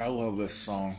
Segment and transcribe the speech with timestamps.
[0.00, 0.94] I love this song.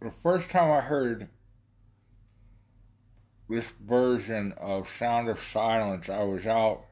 [0.00, 1.28] The first time I heard
[3.56, 6.84] this version of Sound of Silence, I was out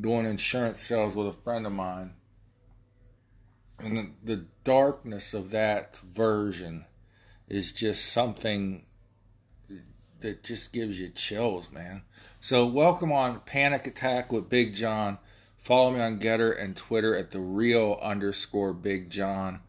[0.00, 2.14] doing insurance sales with a friend of mine.
[3.80, 6.86] And the, darkness of that version
[7.46, 8.84] is just something
[10.18, 12.02] that just gives you chills, man.
[12.40, 15.18] So, welcome on Panic Attack with Big John.
[15.56, 19.60] Follow me on GETTR and Twitter at the real underscore Big John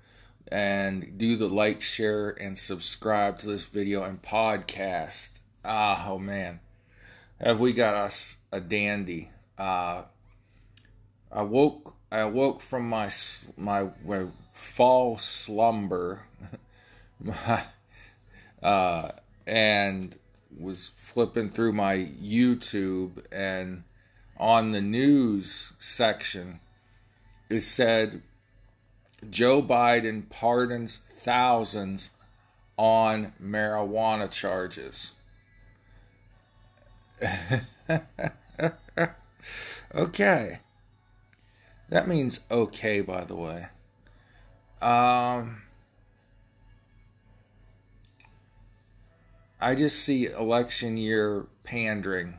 [0.51, 5.39] and do the like, share, and subscribe to this video and podcast.
[5.63, 6.59] Ah, oh man,
[7.39, 9.29] have we got us a dandy?
[9.57, 10.03] Uh,
[11.31, 13.09] I woke, I woke from my
[13.57, 16.21] my, my fall slumber,
[18.63, 19.11] uh,
[19.45, 20.17] and
[20.57, 23.83] was flipping through my YouTube and
[24.39, 26.59] on the news section
[27.49, 28.21] it said
[29.29, 32.11] Joe Biden pardons thousands
[32.77, 35.15] on marijuana charges.
[39.95, 40.59] okay.
[41.89, 43.67] That means okay, by the way.
[44.81, 45.63] Um,
[49.59, 52.35] I just see election year pandering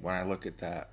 [0.00, 0.90] when I look at that.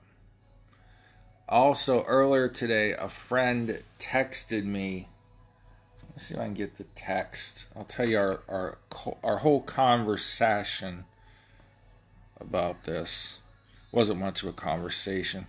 [1.50, 5.09] Also, earlier today, a friend texted me
[6.15, 7.67] Let's see if I can get the text.
[7.75, 8.77] I'll tell you our our
[9.21, 11.03] our whole conversation
[12.39, 13.39] about this.
[13.91, 15.47] Wasn't much of a conversation.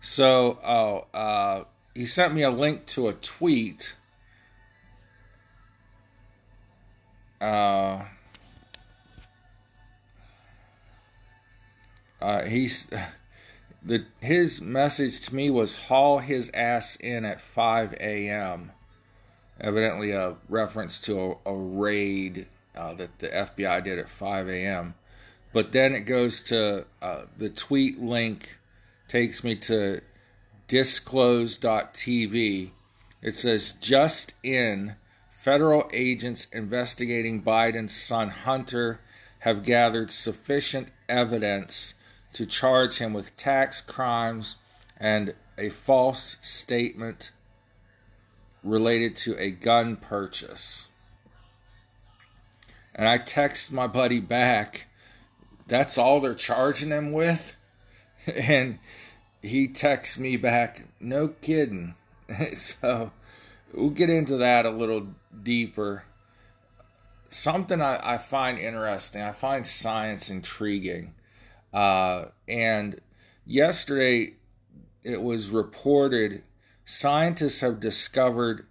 [0.00, 1.64] So, oh, uh,
[1.94, 3.94] he sent me a link to a tweet.
[7.40, 8.06] Uh,
[12.20, 12.90] uh, he's
[13.84, 18.72] the his message to me was haul his ass in at 5 a.m
[19.60, 24.94] evidently a reference to a, a raid uh, that the FBI did at 5 a.m.
[25.52, 28.58] But then it goes to uh, the tweet link,
[29.08, 30.00] takes me to
[30.68, 32.70] disclose.tv.
[33.22, 34.94] It says, just in,
[35.30, 39.00] federal agents investigating Biden's son Hunter
[39.40, 41.94] have gathered sufficient evidence
[42.34, 44.56] to charge him with tax crimes
[44.96, 47.32] and a false statement
[48.62, 50.88] related to a gun purchase.
[52.94, 54.86] And I text my buddy back,
[55.66, 57.56] that's all they're charging him with?
[58.36, 58.78] And
[59.40, 61.94] he texts me back, no kidding.
[62.54, 63.12] so
[63.72, 65.08] we'll get into that a little
[65.42, 66.04] deeper.
[67.30, 71.14] Something I, I find interesting, I find science intriguing.
[71.72, 73.00] Uh, and
[73.46, 74.34] yesterday
[75.02, 76.42] it was reported
[76.90, 78.66] scientists have discovered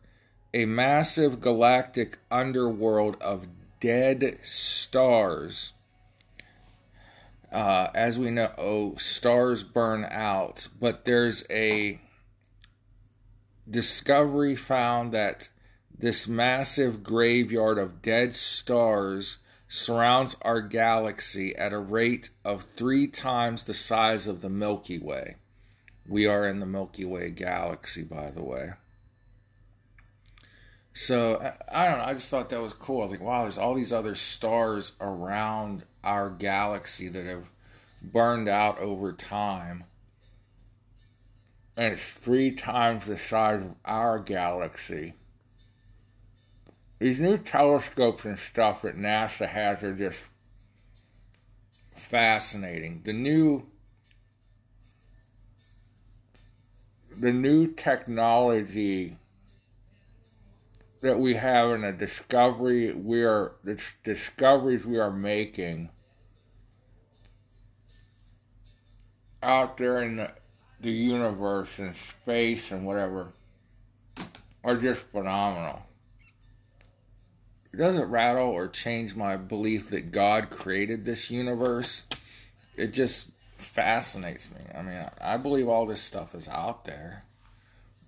[0.53, 3.47] a massive galactic underworld of
[3.80, 5.72] dead stars.
[7.50, 12.02] Uh, as we know, oh, stars burn out, but there's a
[13.69, 15.47] discovery found that
[15.97, 19.38] this massive graveyard of dead stars
[19.69, 25.36] surrounds our galaxy at a rate of three times the size of the Milky Way.
[26.09, 28.71] We are in the Milky Way galaxy, by the way.
[30.91, 31.39] So
[31.71, 32.06] I, don't know.
[32.06, 33.01] I just thought that was cool.
[33.01, 37.51] I was like, wow, there's all these other stars around our galaxy that have
[38.01, 39.83] burned out over time.
[41.77, 45.13] And it's three times the size of our galaxy.
[46.97, 50.25] These new telescopes and stuff that NASA has are just
[51.95, 53.03] fascinating.
[53.05, 53.67] The new
[57.19, 59.18] the new technology
[61.01, 65.89] that we have and the discovery we are the discoveries we are making
[69.44, 70.31] out there in the,
[70.80, 73.31] the universe and space and whatever
[74.63, 75.83] are just phenomenal.
[77.72, 82.06] It doesn't rattle or change my belief that God created this universe.
[82.75, 83.31] It just
[83.69, 84.62] fascinates me.
[84.75, 87.24] I mean, I believe all this stuff is out there,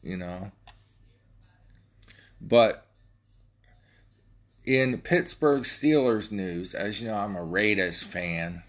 [0.02, 0.52] you know.
[2.42, 2.86] But
[4.66, 8.64] in Pittsburgh Steelers news, as you know, I'm a Raiders fan.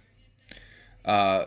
[1.04, 1.46] Uh,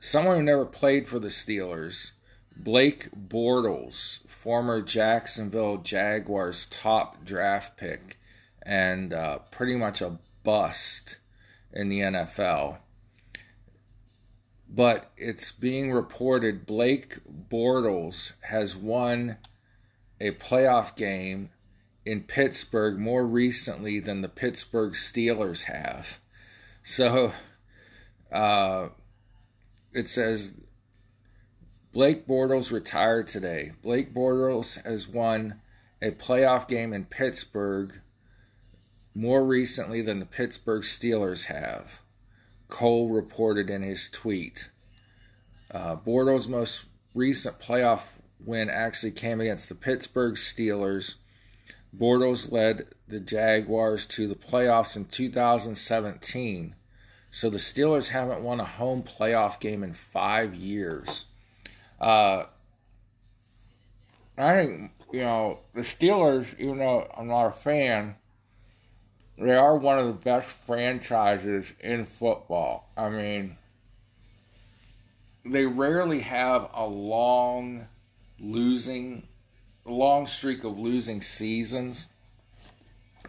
[0.00, 2.12] someone who never played for the Steelers,
[2.56, 8.18] Blake Bortles, former Jacksonville Jaguars top draft pick,
[8.62, 11.18] and uh, pretty much a bust
[11.72, 12.78] in the NFL.
[14.72, 17.18] But it's being reported Blake
[17.50, 19.38] Bortles has won
[20.20, 21.50] a playoff game
[22.04, 26.20] in Pittsburgh more recently than the Pittsburgh Steelers have.
[26.82, 27.32] So
[28.32, 28.88] uh,
[29.92, 30.54] it says
[31.92, 33.72] Blake Bortles retired today.
[33.82, 35.60] Blake Bortles has won
[36.00, 38.00] a playoff game in Pittsburgh
[39.14, 41.99] more recently than the Pittsburgh Steelers have.
[42.70, 44.70] Cole reported in his tweet.
[45.70, 48.02] Uh, Bortles' most recent playoff
[48.44, 51.16] win actually came against the Pittsburgh Steelers.
[51.96, 56.74] Bortles led the Jaguars to the playoffs in 2017.
[57.30, 61.26] So the Steelers haven't won a home playoff game in five years.
[62.00, 62.44] Uh,
[64.38, 68.16] I think, you know, the Steelers, even though I'm not a fan,
[69.40, 72.90] they are one of the best franchises in football.
[72.94, 73.56] I mean,
[75.46, 77.86] they rarely have a long
[78.38, 79.26] losing,
[79.86, 82.08] long streak of losing seasons.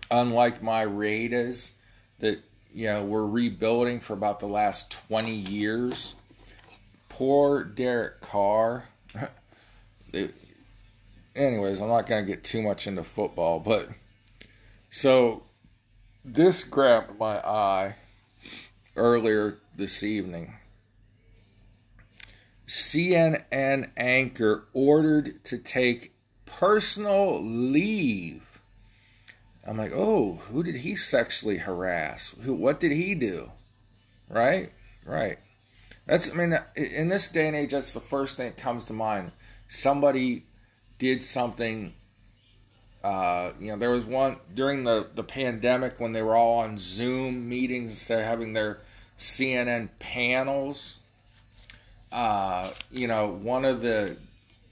[0.09, 1.71] Unlike my Raiders,
[2.19, 2.39] that
[2.73, 6.15] you know we're rebuilding for about the last twenty years.
[7.07, 8.89] Poor Derek Carr.
[10.13, 10.33] it,
[11.33, 13.87] anyways, I'm not going to get too much into football, but
[14.89, 15.43] so
[16.23, 17.95] this grabbed my eye
[18.95, 20.53] earlier this evening.
[22.67, 26.13] CNN anchor ordered to take
[26.45, 28.59] personal leave.
[29.67, 32.33] I'm like, oh, who did he sexually harass?
[32.43, 32.53] Who?
[32.53, 33.51] What did he do?
[34.29, 34.71] Right,
[35.05, 35.37] right.
[36.05, 36.31] That's.
[36.31, 39.33] I mean, in this day and age, that's the first thing that comes to mind.
[39.67, 40.45] Somebody
[40.97, 41.93] did something
[43.03, 46.77] uh, you know, there was one during the, the pandemic when they were all on
[46.77, 48.79] Zoom meetings instead of having their
[49.17, 50.97] CNN panels.
[52.11, 54.17] Uh, you know, one of the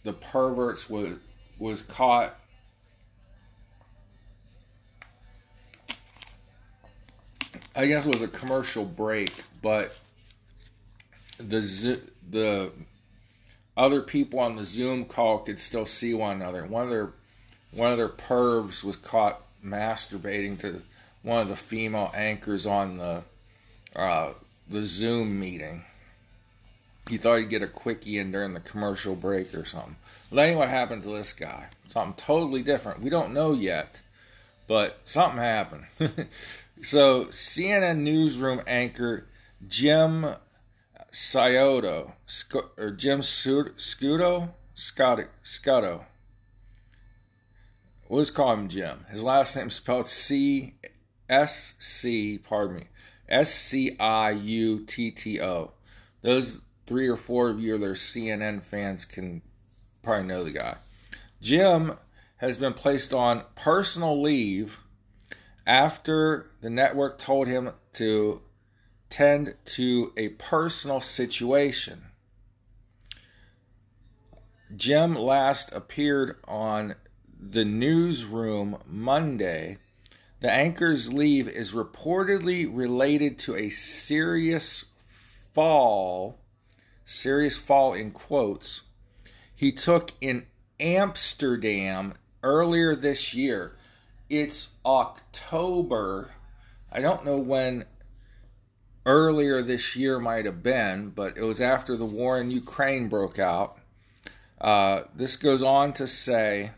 [0.03, 1.17] the perverts was
[1.57, 2.35] was caught.
[7.75, 9.97] I guess it was a commercial break, but
[11.37, 11.99] the
[12.29, 12.71] the
[13.75, 16.65] other people on the Zoom call could still see one another.
[16.65, 17.13] One of their
[17.71, 20.81] one of their pervs was caught masturbating to
[21.21, 23.23] one of the female anchors on the
[23.95, 24.33] uh,
[24.69, 25.83] the Zoom meeting.
[27.09, 29.95] He thought he'd get a quickie in during the commercial break or something.
[30.31, 31.69] Ain't what happened to this guy.
[31.87, 33.01] Something totally different.
[33.01, 34.01] We don't know yet,
[34.67, 35.85] but something happened.
[36.83, 39.25] so, CNN newsroom anchor
[39.67, 40.35] Jim
[41.11, 42.13] Scioto,
[42.77, 46.05] or Jim Scudo, Scotto, Scotto,
[48.09, 49.05] We'll just call him Jim.
[49.09, 50.73] His last name is spelled C
[51.29, 52.83] S C, pardon me,
[53.29, 55.73] S C I U T T O.
[56.21, 59.43] Those three or four of you that are CNN fans can
[60.01, 60.75] probably know the guy.
[61.39, 61.93] Jim
[62.37, 64.79] has been placed on personal leave
[65.67, 68.41] after the network told him to
[69.11, 72.05] tend to a personal situation.
[74.75, 76.95] Jim last appeared on
[77.39, 79.77] the newsroom Monday,
[80.41, 84.85] the anchor's leave is reportedly related to a serious
[85.53, 86.37] fall,
[87.03, 88.83] serious fall in quotes,
[89.55, 90.45] he took in
[90.79, 93.73] Amsterdam earlier this year.
[94.29, 96.31] It's October.
[96.91, 97.85] I don't know when
[99.05, 103.39] earlier this year might have been, but it was after the war in Ukraine broke
[103.39, 103.77] out.
[104.61, 106.71] Uh, this goes on to say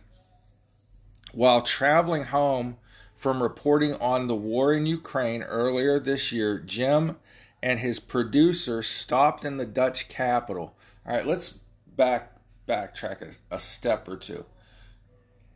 [1.33, 2.77] while traveling home
[3.15, 7.17] from reporting on the war in Ukraine earlier this year, Jim
[7.61, 10.75] and his producer stopped in the Dutch capital.
[11.05, 11.59] All right, let's
[11.95, 12.33] back
[12.67, 14.45] backtrack a, a step or two.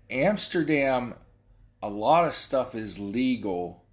[0.09, 1.15] Amsterdam,
[1.81, 3.83] a lot of stuff is legal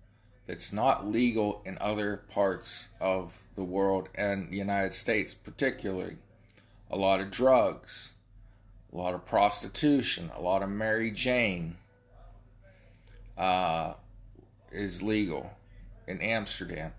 [0.46, 6.16] that's not legal in other parts of the world and the United States, particularly.
[6.90, 8.14] A lot of drugs,
[8.92, 11.76] a lot of prostitution, a lot of Mary Jane
[13.38, 13.94] uh,
[14.70, 15.52] is legal
[16.06, 16.92] in Amsterdam.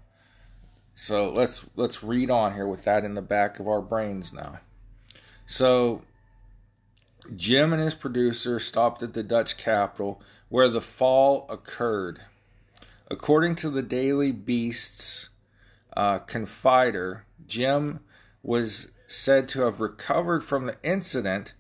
[0.96, 4.60] So let's let's read on here with that in the back of our brains now.
[5.46, 6.04] So
[7.36, 12.22] Jim and his producer stopped at the Dutch capital where the fall occurred.
[13.10, 15.30] According to the Daily Beast's
[15.96, 18.00] uh, confider, Jim
[18.42, 21.54] was said to have recovered from the incident,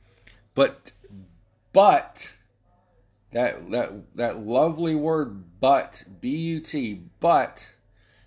[0.55, 0.91] but
[1.71, 2.35] but
[3.31, 7.73] that that that lovely word but B U T but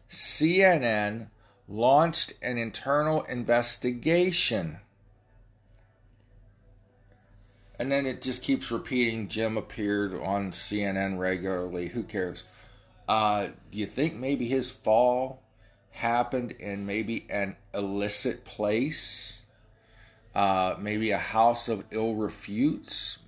[0.08, 1.28] CNN
[1.68, 4.78] launched an internal investigation.
[7.78, 11.88] And then it just keeps repeating Jim appeared on CNN regularly.
[11.88, 12.44] Who cares?
[13.08, 15.42] Uh, do you think maybe his fall
[15.90, 19.42] happened in maybe an illicit place?
[20.36, 23.20] Uh, maybe a house of ill refutes?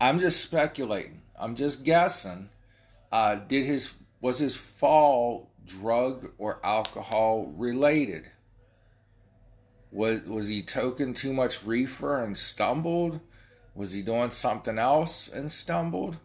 [0.00, 1.22] I'm just speculating.
[1.38, 2.48] I'm just guessing.
[3.12, 8.28] Uh, did his was his fall drug or alcohol related?
[9.92, 13.20] Was was he toking too much reefer and stumbled?
[13.76, 16.18] Was he doing something else and stumbled?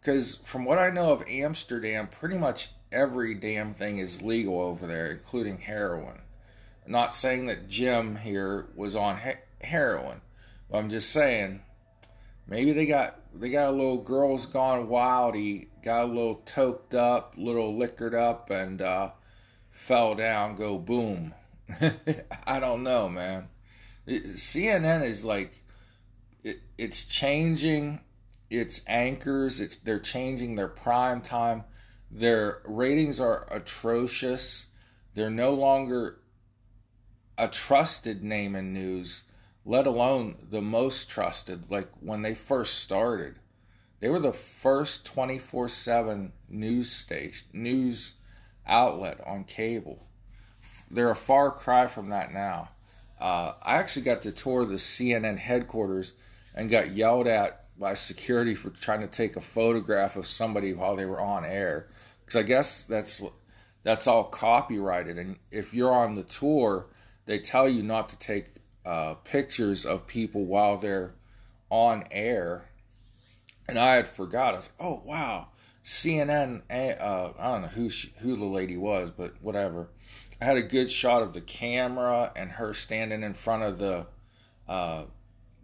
[0.00, 4.88] Because from what I know of Amsterdam, pretty much every damn thing is legal over
[4.88, 6.22] there, including heroin.
[6.88, 10.22] Not saying that Jim here was on he- heroin,
[10.70, 11.60] but I'm just saying
[12.46, 17.34] maybe they got they got a little girls gone wildy, got a little toked up,
[17.36, 19.10] little liquored up, and uh,
[19.70, 20.56] fell down.
[20.56, 21.34] Go boom.
[22.46, 23.48] I don't know, man.
[24.06, 25.62] It, CNN is like
[26.42, 28.00] it, it's changing
[28.48, 29.60] its anchors.
[29.60, 31.64] It's they're changing their prime time.
[32.10, 34.68] Their ratings are atrocious.
[35.12, 36.20] They're no longer
[37.38, 39.24] a trusted name in news
[39.68, 43.34] let alone the most trusted, like when they first started.
[44.00, 48.14] They were the first 24 7 news station, news
[48.66, 50.06] outlet on cable.
[50.90, 52.70] They're a far cry from that now.
[53.20, 56.14] Uh, I actually got to tour the CNN headquarters
[56.54, 60.96] and got yelled at by security for trying to take a photograph of somebody while
[60.96, 61.88] they were on air.
[62.20, 63.22] Because I guess that's
[63.82, 66.86] that's all copyrighted, and if you're on the tour,
[67.28, 68.46] they tell you not to take
[68.86, 71.12] uh, pictures of people while they're
[71.68, 72.70] on air,
[73.68, 74.54] and I had forgot.
[74.54, 75.48] I was "Oh wow,
[75.84, 79.90] CNN." Uh, I don't know who she, who the lady was, but whatever.
[80.40, 84.06] I had a good shot of the camera and her standing in front of the
[84.66, 85.04] uh,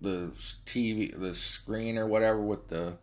[0.02, 0.32] the
[0.66, 2.98] TV, the screen or whatever with the,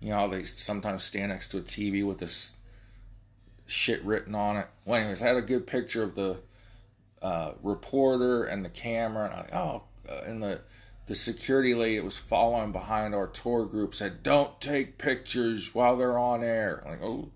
[0.00, 2.54] you know, they sometimes stand next to a TV with this
[3.66, 4.66] shit written on it.
[4.84, 6.38] Well, anyways, I had a good picture of the
[7.22, 9.26] uh, reporter and the camera.
[9.26, 10.60] And I, oh, uh, and the
[11.06, 16.18] the security lady was following behind our tour group said, "Don't take pictures while they're
[16.18, 17.30] on air." I'm like, oh,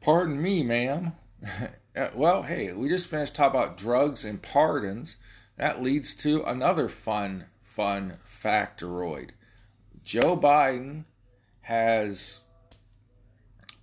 [0.00, 1.12] pardon me, ma'am.
[2.14, 5.16] well, hey, we just finished talking about drugs and pardons.
[5.56, 9.30] That leads to another fun, fun factoroid.
[10.02, 11.04] Joe Biden
[11.62, 12.40] has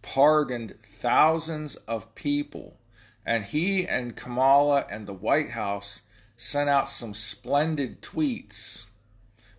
[0.01, 2.79] pardoned thousands of people
[3.27, 6.01] and he and Kamala and the White House
[6.37, 8.85] sent out some splendid tweets.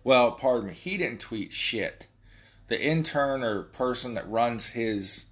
[0.03, 2.07] Well, pardon me, he didn't tweet shit.
[2.67, 5.27] The intern or person that runs his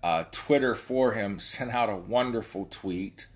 [0.00, 3.26] uh, Twitter for him sent out a wonderful tweet,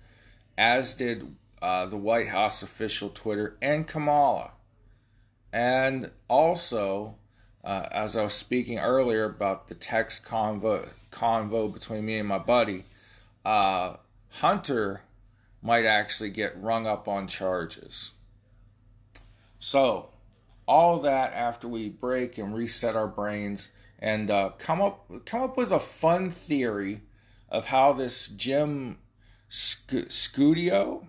[0.57, 4.51] as did uh, the White House official Twitter and Kamala.
[5.51, 7.15] And also,
[7.65, 12.39] uh, as I was speaking earlier about the text convo, convo between me and my
[12.39, 12.83] buddy,
[13.43, 13.95] uh,
[14.37, 15.01] Hunter
[15.63, 18.11] might actually get rung up on charges.
[19.57, 20.11] So,
[20.67, 25.57] all that after we break and reset our brains and uh, come up come up
[25.57, 27.01] with a fun theory
[27.49, 28.99] of how this Jim
[29.49, 31.07] Sc- Scudio,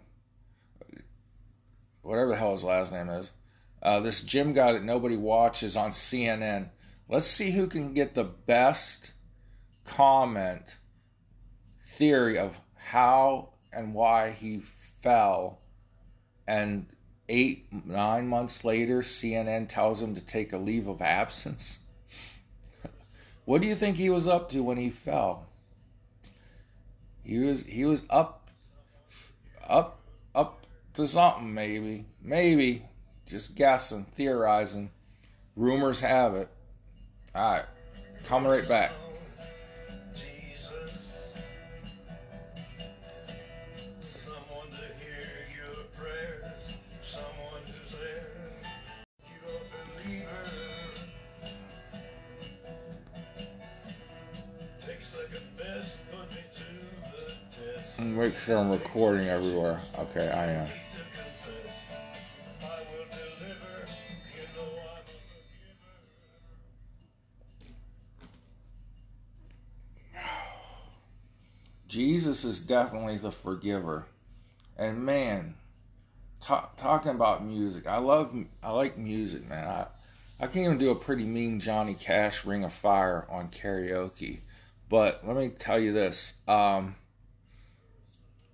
[2.00, 3.32] whatever the hell his last name is,
[3.82, 6.70] uh, this Jim guy that nobody watches on CNN.
[7.10, 9.12] Let's see who can get the best
[9.84, 10.78] comment
[11.78, 14.62] theory of how and why he
[15.02, 15.60] fell.
[16.46, 16.86] And
[17.28, 21.80] eight, nine months later, CNN tells him to take a leave of absence.
[23.44, 25.46] what do you think he was up to when he fell?
[27.22, 28.48] He was he was up
[29.68, 30.00] up
[30.34, 32.06] up to something maybe.
[32.22, 32.84] Maybe.
[33.26, 34.90] Just guessing, theorizing.
[35.56, 36.48] Rumors have it.
[37.36, 37.66] Alright.
[38.24, 38.92] Coming right back.
[58.30, 59.80] Sure, I'm recording everywhere.
[59.98, 60.68] Okay, I am.
[71.86, 74.04] Jesus is definitely the forgiver.
[74.76, 75.54] And man,
[76.40, 79.66] talk, talking about music, I love, I like music, man.
[79.66, 79.86] I,
[80.38, 84.40] I can't even do a pretty mean Johnny Cash Ring of Fire on karaoke.
[84.88, 86.34] But let me tell you this.
[86.46, 86.94] Um,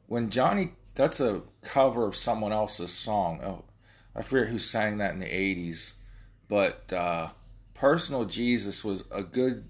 [0.06, 3.40] when Johnny, that's a cover of someone else's song.
[3.42, 3.64] Oh,
[4.14, 5.94] I forget who sang that in the 80s.
[6.48, 7.28] But uh,
[7.74, 9.64] Personal Jesus was a good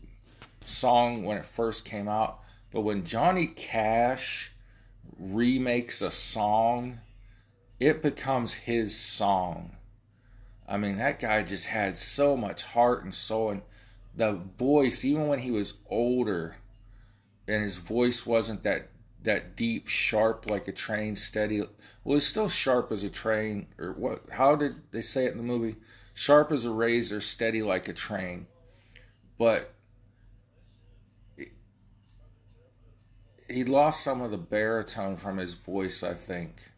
[0.60, 2.40] song when it first came out.
[2.70, 4.52] But when Johnny Cash
[5.18, 7.00] remakes a song,
[7.80, 9.76] it becomes his song.
[10.68, 13.62] I mean, that guy just had so much heart and soul, and
[14.14, 16.56] the voice, even when he was older,
[17.48, 18.88] and his voice wasn't that
[19.24, 21.62] that deep, sharp like a train, steady.
[22.04, 24.30] Well, it's still sharp as a train, or what?
[24.30, 25.76] How did they say it in the movie?
[26.14, 28.46] Sharp as a razor, steady like a train.
[29.38, 29.72] But
[33.50, 36.70] he lost some of the baritone from his voice, I think,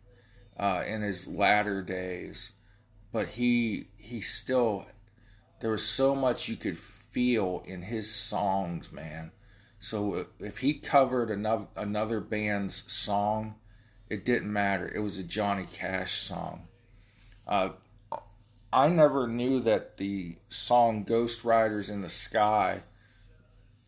[0.58, 2.52] uh, in his latter days
[3.16, 4.84] but he he still
[5.60, 9.32] there was so much you could feel in his songs, man.
[9.86, 13.54] So if he covered another another band's song,
[14.10, 14.90] it didn't matter.
[14.92, 16.66] It was a Johnny Cash song.
[17.46, 17.68] Uh,
[18.72, 22.82] I never knew that the song "Ghost Riders in the Sky"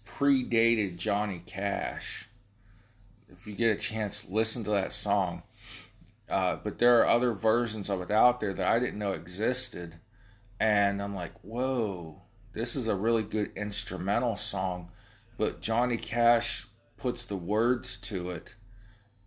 [0.07, 2.29] predated Johnny Cash.
[3.29, 5.43] If you get a chance, listen to that song.
[6.29, 9.97] Uh, but there are other versions of it out there that I didn't know existed.
[10.61, 14.93] And I'm like, whoa, this is a really good instrumental song.
[15.39, 16.67] But Johnny Cash
[16.99, 18.57] puts the words to it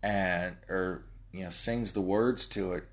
[0.04, 2.84] and, or, you know, sings the words to it.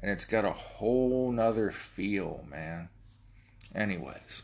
[0.00, 2.88] And it's got a whole nother feel, man.
[3.74, 4.42] Anyways.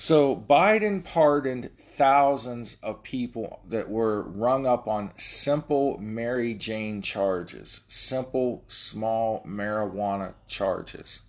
[0.00, 7.80] So Biden pardoned thousands of people that were rung up on simple Mary Jane charges,
[7.88, 11.22] simple small marijuana charges.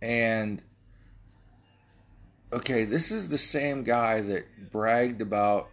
[0.00, 0.62] And
[2.52, 5.68] okay, this is the same guy that bragged about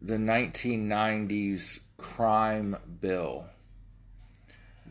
[0.00, 3.46] the 1990s crime bill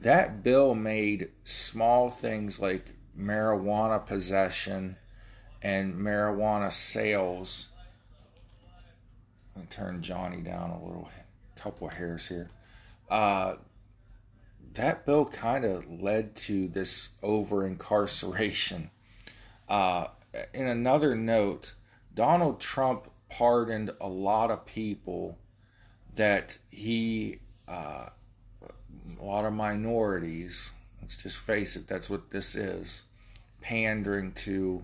[0.01, 4.97] that bill made small things like marijuana possession
[5.61, 7.69] and marijuana sales.
[9.55, 11.09] Let me turn Johnny down a little,
[11.55, 12.49] couple of hairs here.
[13.09, 13.55] Uh,
[14.73, 18.89] that bill kind of led to this over incarceration.
[19.69, 20.07] Uh,
[20.53, 21.75] in another note,
[22.13, 25.37] Donald Trump pardoned a lot of people
[26.15, 28.09] that he uh,
[29.19, 30.71] a lot of minorities.
[31.01, 33.03] Let's just face it, that's what this is
[33.61, 34.83] pandering to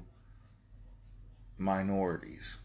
[1.57, 2.57] minorities.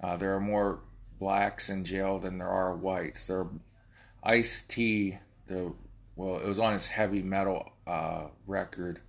[0.00, 0.80] Uh, there are more
[1.18, 3.26] blacks in jail than there are whites.
[3.26, 3.46] There,
[4.22, 5.74] Ice T, the
[6.16, 9.00] well, it was on his heavy metal uh, record,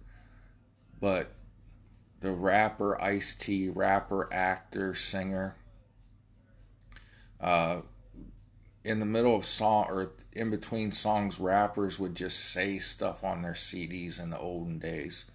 [0.99, 1.34] but
[2.25, 5.55] the rapper Ice T, rapper, actor, singer,
[7.39, 7.81] uh,
[8.83, 13.43] in the middle of song or in between songs, rappers would just say stuff on
[13.43, 15.25] their CDs in the olden days,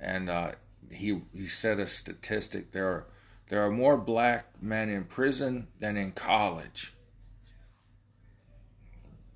[0.00, 0.52] and uh,
[0.90, 3.06] he he said a statistic there are
[3.48, 6.94] there are more black men in prison than in college.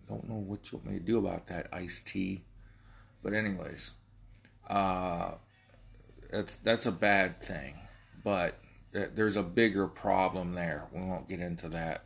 [0.08, 2.42] Don't know what you to do about that, Ice T,
[3.22, 3.92] but anyways,
[4.68, 5.32] uh,
[6.31, 7.75] that's that's a bad thing,
[8.23, 8.59] but
[8.93, 10.87] there's a bigger problem there.
[10.93, 12.05] We won't get into that.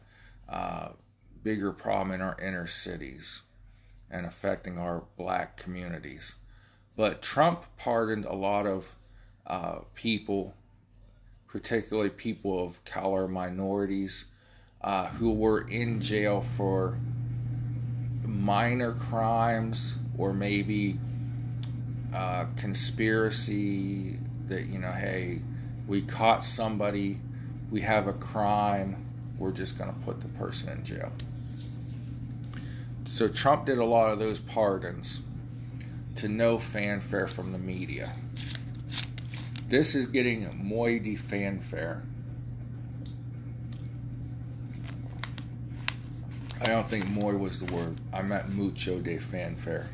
[0.48, 0.90] Uh,
[1.42, 3.42] bigger problem in our inner cities
[4.10, 6.34] and affecting our black communities.
[6.96, 8.96] But Trump pardoned a lot of
[9.46, 10.54] uh, people,
[11.48, 14.26] particularly people of color minorities,
[14.82, 16.98] uh, who were in jail for
[18.24, 20.98] minor crimes or maybe
[22.14, 25.40] uh, conspiracy that, you know, hey,
[25.86, 27.18] we caught somebody,
[27.70, 29.04] we have a crime,
[29.38, 31.12] we're just going to put the person in jail.
[33.04, 35.22] So Trump did a lot of those pardons
[36.16, 38.12] to no fanfare from the media.
[39.68, 42.02] This is getting moidy fanfare.
[46.60, 47.96] I don't think "moy" was the word.
[48.12, 49.88] I meant mucho de fanfare.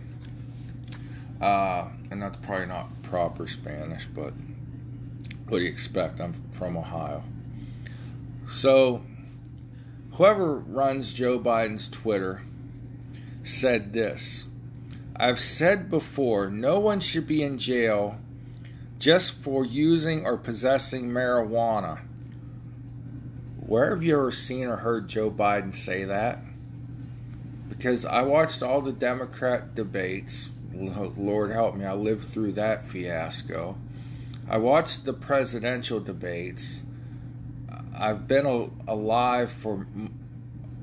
[1.40, 4.32] Uh, and that's probably not proper Spanish, but
[5.48, 6.20] what do you expect?
[6.20, 7.22] I'm from Ohio.
[8.46, 9.02] So,
[10.12, 12.42] whoever runs Joe Biden's Twitter
[13.42, 14.46] said this
[15.16, 18.18] I've said before, no one should be in jail
[18.98, 22.00] just for using or possessing marijuana.
[23.60, 26.40] Where have you ever seen or heard Joe Biden say that?
[27.68, 30.50] Because I watched all the Democrat debates.
[30.72, 33.76] Lord help me, I lived through that fiasco.
[34.48, 36.82] I watched the presidential debates.
[37.98, 38.46] I've been
[38.86, 39.86] alive for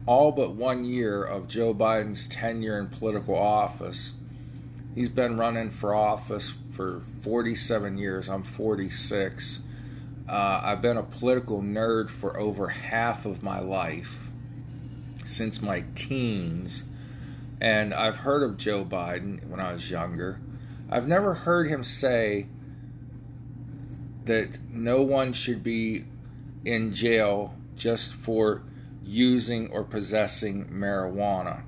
[0.05, 4.13] all but one year of Joe Biden's tenure in political office.
[4.93, 8.29] He's been running for office for 47 years.
[8.29, 9.61] I'm 46.
[10.27, 14.29] Uh, I've been a political nerd for over half of my life,
[15.23, 16.83] since my teens.
[17.61, 20.41] And I've heard of Joe Biden when I was younger.
[20.89, 22.47] I've never heard him say
[24.25, 26.05] that no one should be
[26.63, 28.63] in jail just for
[29.03, 31.63] using or possessing marijuana.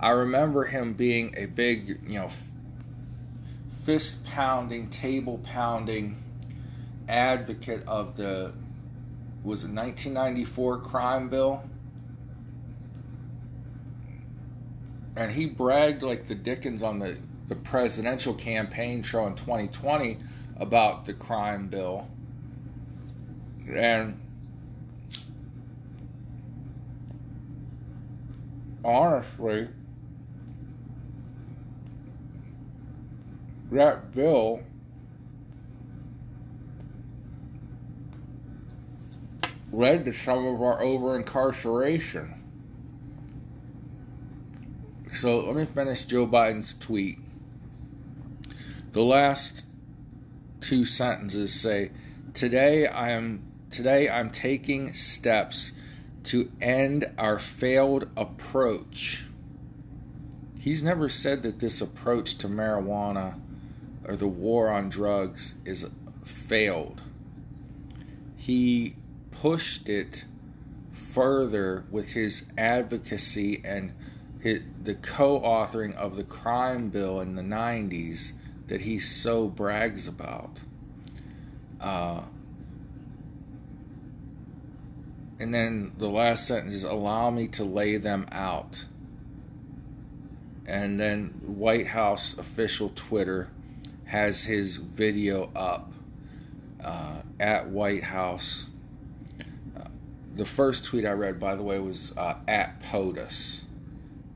[0.00, 2.30] I remember him being a big, you know,
[3.84, 6.22] fist pounding, table pounding
[7.08, 8.52] advocate of the
[9.44, 11.64] was it 1994 crime bill
[15.16, 17.16] and he bragged like the dickens on the,
[17.48, 20.18] the presidential campaign show in 2020
[20.56, 22.08] about the crime bill
[23.68, 24.18] and
[28.84, 29.68] honestly
[33.70, 34.62] that bill
[39.72, 42.41] led to some of our over incarceration.
[45.12, 47.18] So let me finish Joe Biden's tweet.
[48.92, 49.66] The last
[50.60, 51.90] two sentences say,
[52.32, 55.72] "Today I am today I'm taking steps
[56.24, 59.26] to end our failed approach."
[60.58, 63.38] He's never said that this approach to marijuana
[64.04, 65.84] or the war on drugs is
[66.24, 67.02] failed.
[68.34, 68.96] He
[69.30, 70.24] pushed it
[70.90, 73.92] further with his advocacy and
[74.42, 78.32] the co-authoring of the crime bill in the 90s
[78.66, 80.62] that he so brags about.
[81.80, 82.22] Uh,
[85.38, 88.86] and then the last sentence is allow me to lay them out.
[90.66, 93.50] And then White House official Twitter
[94.06, 95.92] has his video up
[96.84, 98.68] uh, at White House
[100.34, 103.62] the first tweet I read, by the way, was uh, at POTUS,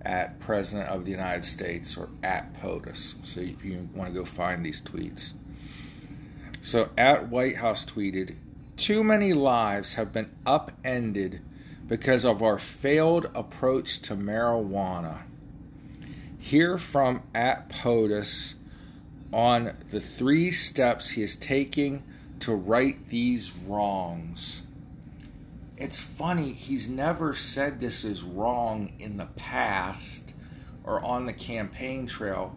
[0.06, 3.16] at President of the United States, or at POTUS.
[3.22, 5.32] So if you want to go find these tweets.
[6.62, 8.36] So at White House tweeted,
[8.76, 11.40] too many lives have been upended
[11.88, 15.22] because of our failed approach to marijuana.
[16.38, 18.54] Hear from at POTUS
[19.32, 22.04] on the three steps he is taking
[22.40, 24.65] to right these wrongs
[25.76, 30.34] it's funny, he's never said this is wrong in the past
[30.84, 32.56] or on the campaign trail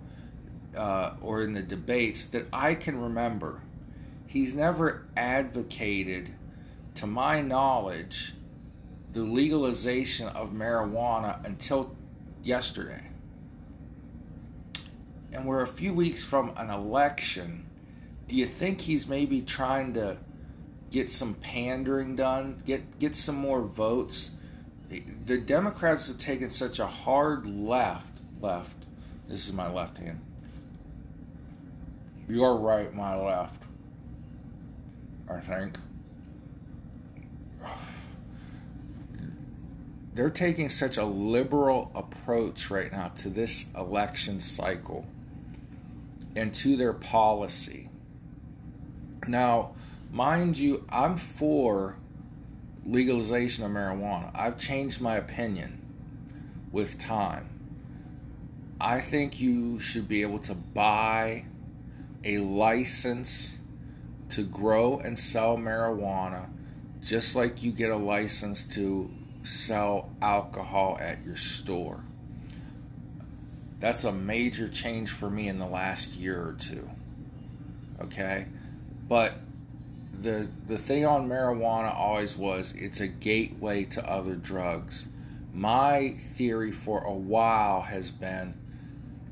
[0.77, 3.61] uh, or in the debates that I can remember.
[4.25, 6.33] He's never advocated,
[6.95, 8.33] to my knowledge,
[9.11, 11.95] the legalization of marijuana until
[12.43, 13.07] yesterday.
[15.33, 17.65] And we're a few weeks from an election.
[18.27, 20.17] Do you think he's maybe trying to
[20.89, 24.31] get some pandering done, get get some more votes.
[25.25, 28.85] The Democrats have taken such a hard left, left.
[29.27, 30.19] This is my left hand.
[32.27, 33.61] Your right, my left.
[35.29, 35.77] I think.
[40.13, 45.07] They're taking such a liberal approach right now to this election cycle
[46.35, 47.89] and to their policy.
[49.27, 49.71] Now,
[50.11, 51.97] mind you, I'm for
[52.85, 54.31] legalization of marijuana.
[54.35, 55.81] I've changed my opinion
[56.71, 57.49] with time.
[58.81, 61.45] I think you should be able to buy
[62.23, 63.59] a license
[64.29, 66.49] to grow and sell marijuana
[67.01, 69.09] just like you get a license to
[69.43, 72.03] sell alcohol at your store.
[73.79, 76.89] That's a major change for me in the last year or two.
[78.01, 78.45] Okay?
[79.07, 79.33] But
[80.21, 85.07] the the thing on marijuana always was it's a gateway to other drugs.
[85.53, 88.53] My theory for a while has been,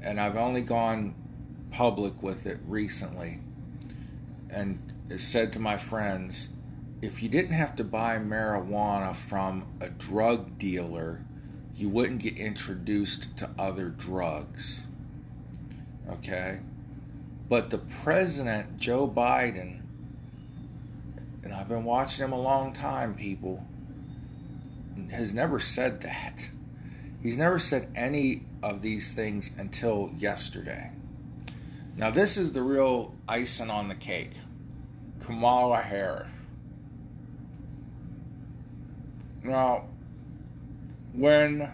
[0.04, 1.16] and I've only gone
[1.72, 3.40] public with it recently,
[4.50, 4.82] and
[5.16, 6.50] said to my friends,
[7.02, 11.24] if you didn't have to buy marijuana from a drug dealer,
[11.76, 14.86] you wouldn't get introduced to other drugs.
[16.10, 16.60] Okay?
[17.48, 19.82] But the president, Joe Biden,
[21.48, 23.66] and I've been watching him a long time, people.
[25.14, 26.50] has never said that.
[27.24, 30.92] He's never said any of these things until yesterday.
[31.96, 34.34] Now, this is the real icing on the cake
[35.22, 36.28] Kamala Harris.
[39.42, 39.86] Now,
[41.14, 41.72] when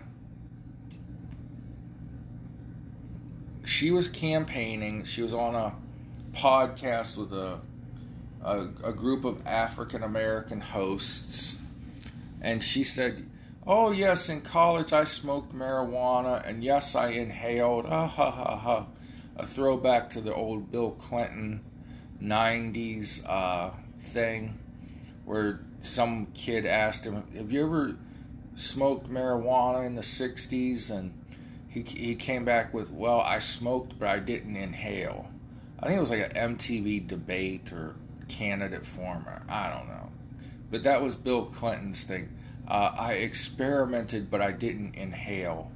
[3.65, 5.73] she was campaigning, she was on a
[6.31, 7.59] podcast with a,
[8.43, 11.57] a, a group of African American hosts,
[12.41, 13.25] and she said,
[13.65, 17.85] Oh, yes, in college I smoked marijuana, and yes, I inhaled.
[17.87, 18.87] Ah, ha, ha, ha.
[19.37, 21.61] A throwback to the old Bill Clinton
[22.21, 24.59] 90s uh, thing
[25.25, 27.97] where some kid asked him, Have you ever
[28.53, 30.91] smoked marijuana in the 60s?
[30.91, 31.13] And
[31.69, 35.31] he, he came back with, Well, I smoked, but I didn't inhale.
[35.79, 37.95] I think it was like an MTV debate or
[38.33, 39.43] candidate former.
[39.47, 40.11] I don't know.
[40.71, 42.29] But that was Bill Clinton's thing.
[42.67, 45.71] Uh, I experimented, but I didn't inhale.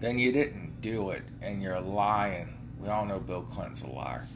[0.00, 2.56] Then you didn't do it, and you're lying.
[2.80, 4.26] We all know Bill Clinton's a liar.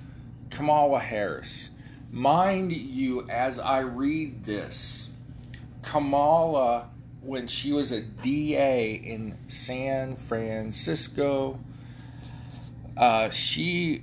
[0.50, 1.70] Kamala Harris.
[2.12, 5.10] Mind you, as I read this,
[5.82, 6.90] Kamala,
[7.22, 11.58] when she was a DA in San Francisco,
[12.96, 14.02] uh, she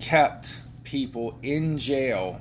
[0.00, 0.62] kept
[0.92, 2.38] people in jail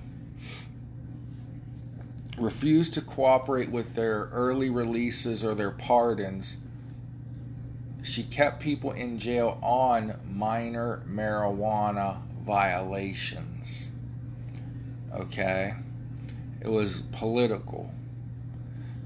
[2.38, 6.58] refused to cooperate with their early releases or their pardons.
[8.04, 13.94] She kept people in jail on minor marijuana violations.
[15.16, 15.72] Okay?
[16.60, 17.90] It was political.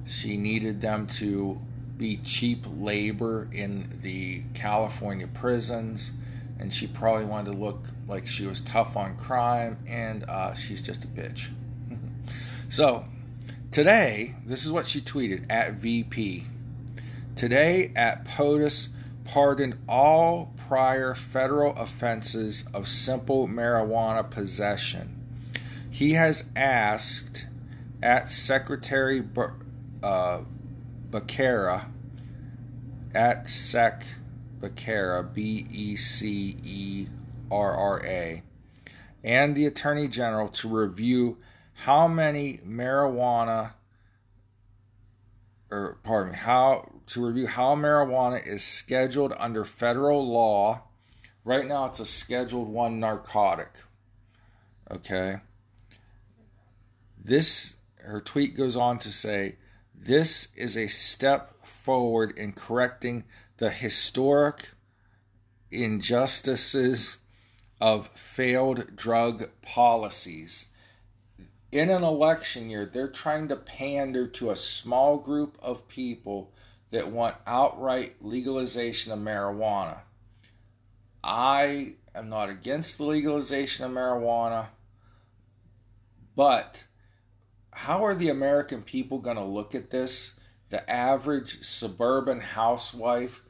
[0.08, 1.62] She needed them to
[2.00, 6.14] be cheap labor in the California prisons,
[6.60, 10.82] and she probably wanted to look like she was tough on crime, and uh, she's
[10.82, 11.50] just a bitch.
[12.70, 13.06] so,
[13.76, 16.46] Today, this is what she tweeted at VP.
[17.36, 18.88] Today, at POTUS
[19.26, 25.14] pardoned all prior federal offenses of simple marijuana possession.
[25.92, 27.48] He has asked
[28.02, 29.22] at Secretary
[30.02, 30.44] uh,
[31.10, 31.88] Becerra,
[33.14, 34.06] at Sec
[34.60, 37.08] Becerra, B E C E
[37.52, 38.44] R R A,
[39.24, 41.38] and the Attorney General to review
[41.74, 43.74] how many marijuana
[45.72, 50.84] or pardon me, how to review how marijuana is scheduled under federal law.
[51.44, 53.84] Right now it's a scheduled 1 narcotic.
[54.90, 55.38] Okay?
[57.24, 59.56] This her tweet goes on to say
[59.94, 63.24] this is a step forward in correcting
[63.58, 64.72] the historic
[65.72, 67.18] injustices
[67.82, 70.68] of failed drug policies
[71.76, 76.54] in an election year, they're trying to pander to a small group of people
[76.90, 80.00] that want outright legalization of marijuana.
[81.22, 84.68] I am not against the legalization of marijuana,
[86.34, 86.86] but
[87.74, 90.40] how are the American people going to look at this?
[90.70, 93.42] The average suburban housewife,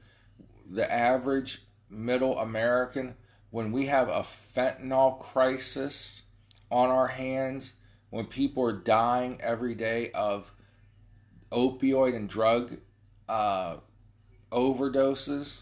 [0.69, 3.15] the average middle American,
[3.49, 4.25] when we have a
[4.55, 6.23] fentanyl crisis
[6.71, 7.73] on our hands
[8.09, 10.51] when people are dying every day of
[11.51, 12.77] opioid and drug
[13.27, 13.77] uh,
[14.51, 15.61] overdoses.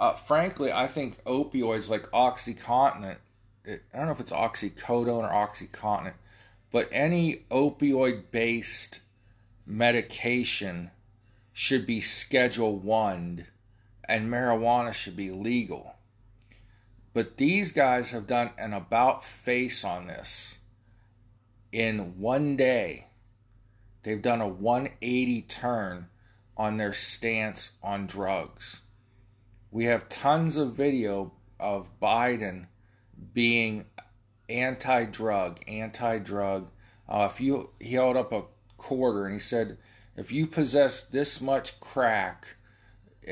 [0.00, 3.16] Uh, frankly, I think opioids like OxyContin,
[3.64, 6.14] it, I don't know if it's oxycodone or OxyContin,
[6.70, 9.00] but any opioid based
[9.64, 10.90] medication
[11.52, 13.46] should be Schedule 1
[14.08, 15.96] and marijuana should be legal.
[17.14, 20.58] But these guys have done an about face on this
[21.72, 23.06] in one day,
[24.02, 26.08] they've done a 180 turn
[26.56, 28.82] on their stance on drugs.
[29.70, 32.66] We have tons of video of Biden
[33.32, 33.86] being
[34.48, 36.68] anti drug, anti drug.
[37.08, 38.44] Uh, if you he held up a
[38.76, 39.78] quarter and he said,
[40.14, 42.56] if you possess this much crack,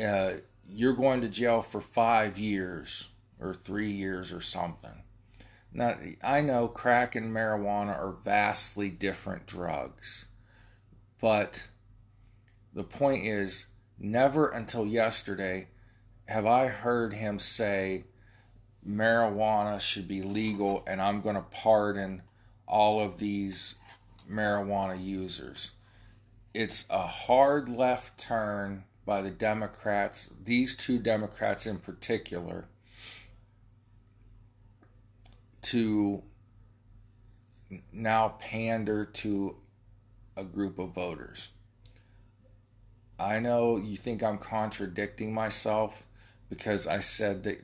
[0.02, 0.33] uh,
[0.72, 3.09] you're going to jail for five years
[3.40, 5.02] or three years or something.
[5.72, 10.28] Now, I know crack and marijuana are vastly different drugs,
[11.20, 11.68] but
[12.72, 13.66] the point is,
[13.98, 15.68] never until yesterday
[16.26, 18.04] have I heard him say
[18.87, 22.22] marijuana should be legal and I'm going to pardon
[22.66, 23.74] all of these
[24.30, 25.72] marijuana users.
[26.54, 32.66] It's a hard left turn by the Democrats, these two Democrats in particular
[35.62, 36.22] to
[37.92, 39.56] now pander to
[40.36, 41.50] a group of voters.
[43.18, 46.02] I know you think I'm contradicting myself
[46.48, 47.60] because I said that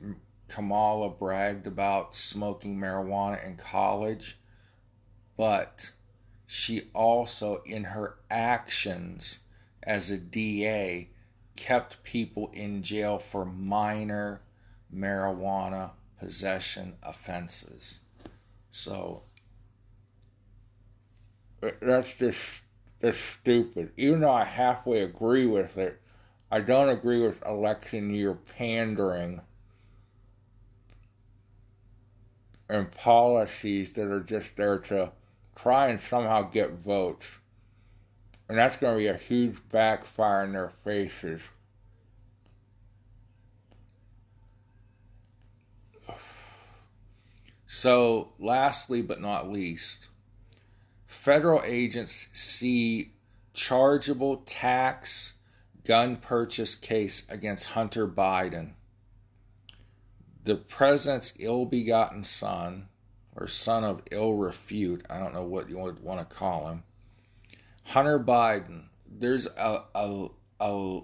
[0.47, 4.37] Kamala bragged about smoking marijuana in college,
[5.35, 5.91] but
[6.45, 9.39] she also, in her actions
[9.83, 11.09] as a DA,
[11.57, 14.39] kept people in jail for minor
[14.93, 17.99] marijuana possession offenses.
[18.69, 19.23] So
[21.81, 22.63] that's just
[22.99, 23.91] that's stupid.
[23.97, 25.99] Even though I halfway agree with it,
[26.49, 29.41] I don't agree with election year pandering
[32.69, 35.11] and policies that are just there to
[35.55, 37.39] try and somehow get votes.
[38.49, 41.41] And that's going to be a huge backfire in their faces.
[47.65, 50.07] So, lastly but not least,
[51.05, 53.11] federal agents see
[53.53, 55.33] chargeable tax
[55.83, 58.71] gun purchase case against Hunter Biden.
[60.43, 62.87] The president's ill begotten son,
[63.35, 66.83] or son of ill refute, I don't know what you would want to call him,
[67.87, 70.27] Hunter Biden, there's a, a,
[70.59, 70.99] a,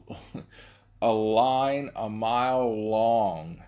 [1.01, 3.63] a line a mile long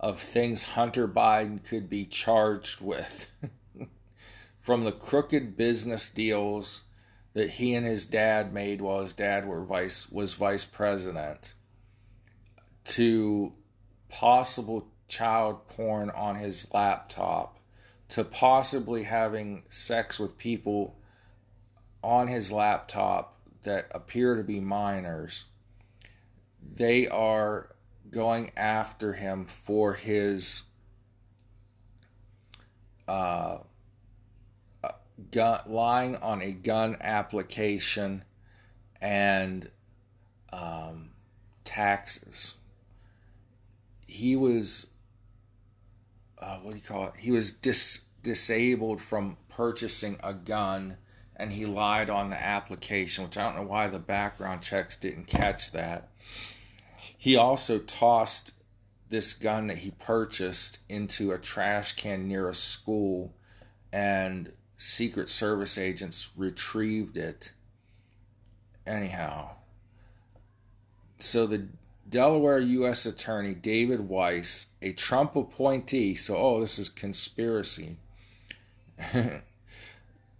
[0.00, 3.30] of things Hunter Biden could be charged with.
[4.60, 6.82] From the crooked business deals
[7.32, 11.54] that he and his dad made while his dad were vice was vice president
[12.84, 13.52] to
[14.08, 17.58] possible child porn on his laptop
[18.08, 20.97] to possibly having sex with people
[22.02, 25.46] on his laptop that appear to be minors
[26.78, 27.70] they are
[28.10, 30.64] going after him for his
[33.06, 33.58] uh,
[35.30, 38.24] gun, lying on a gun application
[39.00, 39.70] and
[40.52, 41.10] um,
[41.64, 42.56] taxes.
[44.06, 44.86] He was,
[46.40, 47.14] uh, what do you call it?
[47.18, 50.96] He was dis- disabled from purchasing a gun
[51.38, 55.26] and he lied on the application, which I don't know why the background checks didn't
[55.26, 56.08] catch that.
[57.16, 58.54] He also tossed
[59.08, 63.32] this gun that he purchased into a trash can near a school,
[63.92, 67.52] and Secret Service agents retrieved it.
[68.86, 69.50] Anyhow,
[71.18, 71.68] so the
[72.08, 73.04] Delaware U.S.
[73.06, 77.96] Attorney David Weiss, a Trump appointee, so oh, this is conspiracy,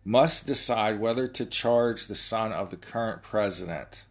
[0.05, 4.05] must decide whether to charge the son of the current president.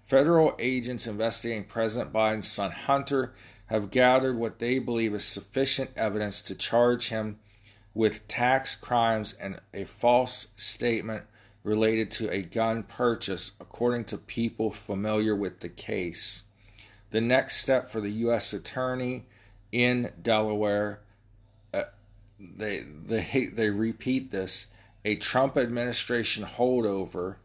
[0.00, 3.32] Federal agents investigating President Biden's son Hunter
[3.66, 7.38] have gathered what they believe is sufficient evidence to charge him
[7.94, 11.24] with tax crimes and a false statement
[11.62, 16.42] related to a gun purchase, according to people familiar with the case.
[17.10, 18.52] The next step for the U.S.
[18.52, 19.24] Attorney
[19.72, 21.00] in Delaware,
[22.56, 24.66] they, they, they repeat this,
[25.04, 27.36] a Trump administration holdover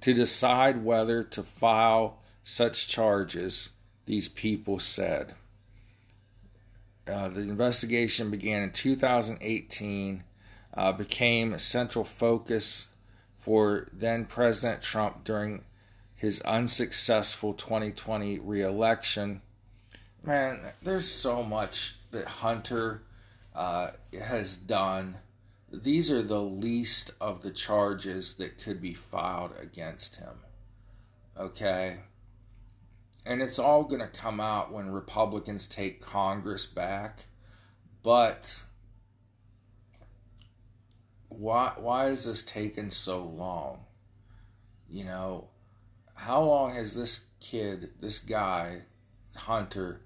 [0.00, 3.70] to decide whether to file such charges,
[4.06, 5.34] these people said.
[7.06, 10.22] Uh, the investigation began in 2018,
[10.74, 12.86] uh, became a central focus
[13.36, 15.64] for then President Trump during
[16.14, 19.40] his unsuccessful 2020 reelection.
[20.24, 23.02] Man, there's so much that Hunter
[23.58, 25.16] uh, has done
[25.70, 30.40] these are the least of the charges that could be filed against him.
[31.38, 31.98] Okay?
[33.26, 37.26] And it's all going to come out when Republicans take Congress back.
[38.02, 38.64] But
[41.28, 43.80] why why is this taking so long?
[44.88, 45.48] You know,
[46.14, 48.84] how long has this kid, this guy,
[49.36, 50.00] Hunter,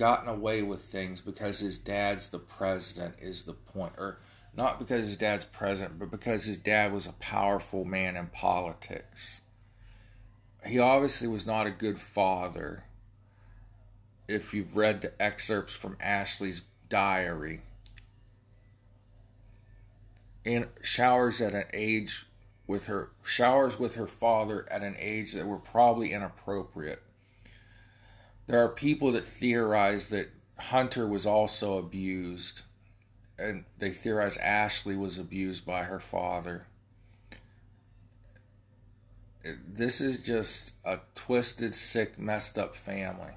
[0.00, 4.18] gotten away with things because his dad's the president is the point or
[4.56, 9.42] not because his dad's president, but because his dad was a powerful man in politics.
[10.66, 12.84] He obviously was not a good father.
[14.26, 17.60] If you've read the excerpts from Ashley's diary,
[20.46, 22.26] in showers at an age
[22.66, 27.02] with her showers with her father at an age that were probably inappropriate.
[28.50, 30.28] There are people that theorize that
[30.58, 32.62] Hunter was also abused
[33.38, 36.66] and they theorize Ashley was abused by her father.
[39.44, 43.34] This is just a twisted, sick, messed up family.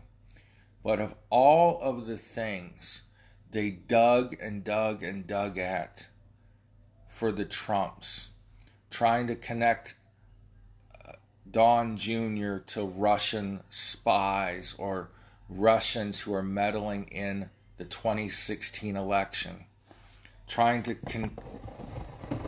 [0.83, 3.03] But of all of the things
[3.51, 6.09] they dug and dug and dug at
[7.07, 8.31] for the Trumps,
[8.89, 9.93] trying to connect
[11.53, 12.57] Don Jr.
[12.65, 15.11] to Russian spies or
[15.47, 19.65] Russians who are meddling in the 2016 election,
[20.47, 21.37] trying to con-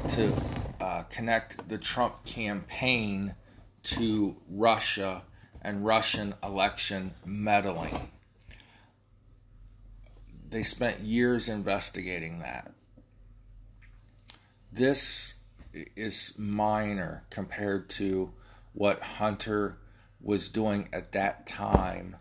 [0.10, 0.34] to
[0.82, 3.36] uh, connect the Trump campaign
[3.84, 5.22] to Russia
[5.62, 8.10] and Russian election meddling.
[10.50, 12.72] They spent years investigating that.
[14.72, 15.36] This
[15.96, 18.34] is minor compared to
[18.76, 19.78] what Hunter
[20.22, 22.18] was doing at that time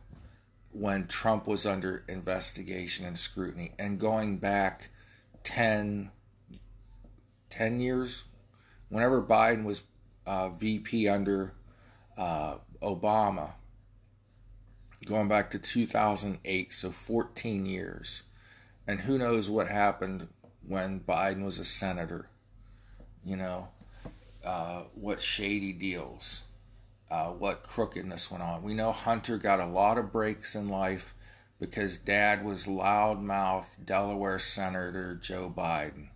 [0.72, 3.72] when Trump was under investigation and scrutiny.
[3.78, 4.88] And going back
[5.42, 6.10] 10,
[7.50, 8.24] 10 years,
[8.88, 9.82] whenever Biden was
[10.26, 11.52] uh, VP under
[12.16, 13.52] uh, Obama,
[15.04, 18.22] going back to 2008, so 14 years.
[18.86, 20.28] And who knows what happened
[20.66, 22.28] when Biden was a senator?
[23.24, 23.68] You know,
[24.44, 26.44] uh, what shady deals,
[27.10, 28.62] uh, what crookedness went on.
[28.62, 31.14] We know Hunter got a lot of breaks in life
[31.58, 36.08] because dad was loudmouth Delaware Senator Joe Biden.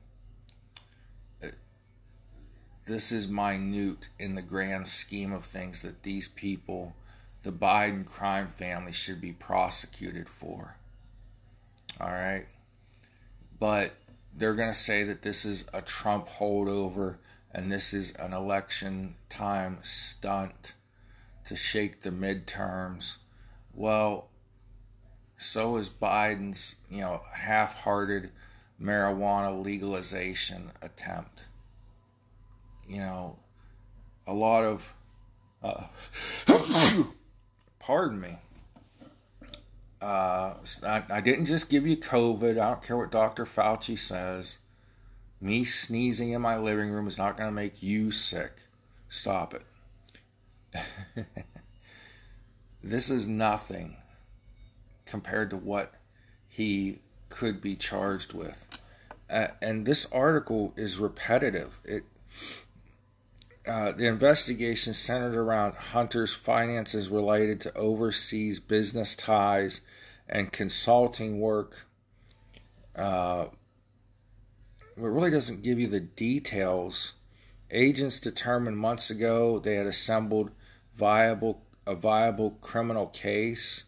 [2.87, 6.97] This is minute in the grand scheme of things that these people,
[7.43, 10.76] the Biden crime family, should be prosecuted for.
[12.01, 12.47] All right.
[13.61, 13.93] But
[14.35, 17.16] they're going to say that this is a Trump holdover
[17.53, 20.75] and this is an election time stunt
[21.45, 23.17] to shake the midterms.
[23.75, 24.31] Well,
[25.37, 28.31] so is Biden's, you know, half-hearted
[28.81, 31.49] marijuana legalization attempt.
[32.87, 33.39] You know,
[34.27, 34.95] a lot of
[35.63, 35.85] uh,
[37.79, 38.39] pardon me
[40.01, 40.55] uh,
[40.87, 42.53] I, I didn't just give you COVID.
[42.53, 43.45] I don't care what Dr.
[43.45, 44.59] Fauci says.
[45.41, 48.62] Me sneezing in my living room is not going to make you sick.
[49.09, 50.84] Stop it.
[52.82, 53.97] this is nothing
[55.07, 55.95] compared to what
[56.49, 58.66] he could be charged with.
[59.30, 61.78] Uh, and this article is repetitive.
[61.84, 62.05] It
[63.68, 69.82] uh, the investigation centered around Hunter's finances related to overseas business ties
[70.26, 71.86] and consulting work.
[72.97, 73.47] Uh,
[74.99, 77.15] it really doesn't give you the details.
[77.71, 80.51] Agents determined months ago they had assembled
[80.95, 83.85] viable a viable criminal case,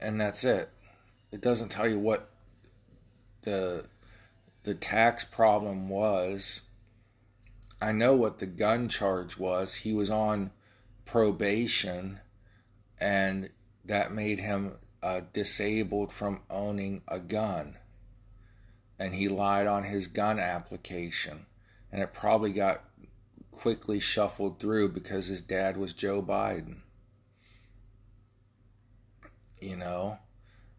[0.00, 0.70] and that's it.
[1.30, 2.30] It doesn't tell you what
[3.42, 3.86] the
[4.64, 6.62] the tax problem was
[7.80, 9.76] I know what the gun charge was.
[9.76, 10.50] He was on
[11.04, 12.20] probation,
[12.98, 13.50] and
[13.84, 17.76] that made him uh, disabled from owning a gun.
[18.98, 21.46] And he lied on his gun application,
[21.92, 22.82] and it probably got
[23.50, 26.78] quickly shuffled through because his dad was Joe Biden.
[29.60, 30.18] You know,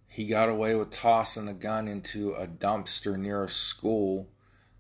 [0.08, 4.30] he got away with tossing a gun into a dumpster near a school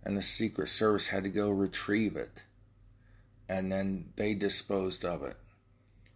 [0.07, 2.43] and the Secret Service had to go retrieve it.
[3.49, 5.35] And then they disposed of it.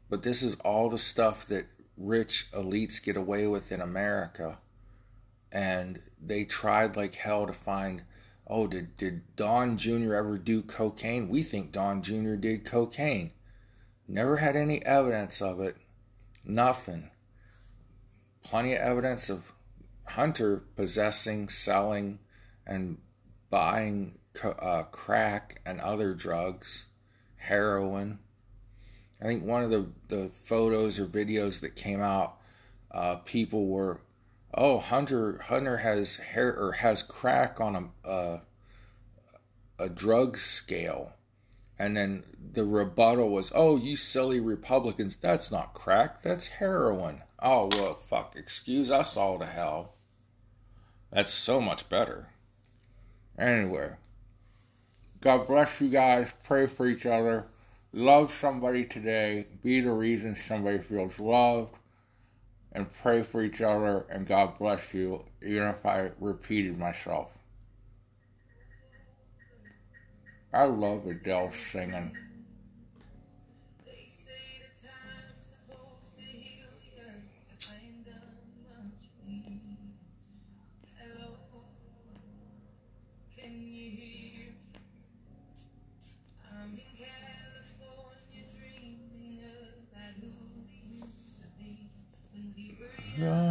[0.09, 1.65] But this is all the stuff that
[1.97, 4.59] rich elites get away with in America.
[5.51, 8.03] And they tried like hell to find
[8.51, 10.13] oh, did, did Don Jr.
[10.13, 11.29] ever do cocaine?
[11.29, 12.35] We think Don Jr.
[12.35, 13.31] did cocaine.
[14.07, 15.77] Never had any evidence of it.
[16.43, 17.11] Nothing.
[18.43, 19.53] Plenty of evidence of
[20.05, 22.19] Hunter possessing, selling,
[22.67, 22.97] and
[23.49, 26.87] buying uh, crack and other drugs,
[27.37, 28.19] heroin.
[29.21, 32.37] I think one of the, the photos or videos that came out,
[32.91, 34.01] uh, people were,
[34.53, 38.39] oh, Hunter Hunter has hair or has crack on a uh,
[39.79, 41.13] a drug scale,
[41.79, 42.23] and then
[42.53, 47.23] the rebuttal was, oh, you silly Republicans, that's not crack, that's heroin.
[47.41, 49.95] Oh well, fuck, excuse us all to hell.
[51.11, 52.27] That's so much better.
[53.37, 53.91] Anyway,
[55.19, 56.31] God bless you guys.
[56.43, 57.45] Pray for each other.
[57.91, 59.47] Love somebody today.
[59.63, 61.75] Be the reason somebody feels loved.
[62.73, 64.05] And pray for each other.
[64.09, 67.31] And God bless you, even if I repeated myself.
[70.53, 72.17] I love Adele singing.
[93.21, 93.50] Younger.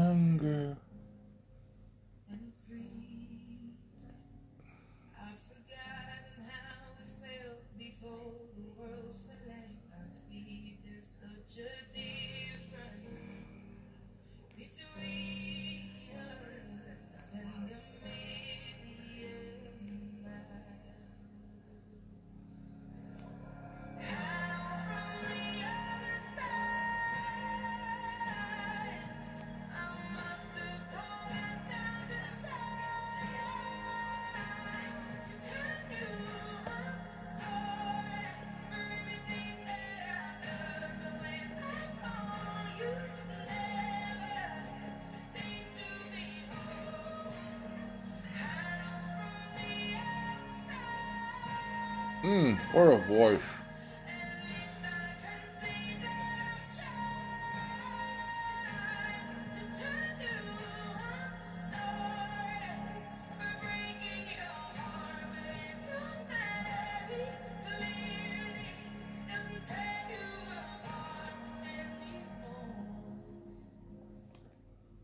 [52.30, 53.59] Mmm, what a voice.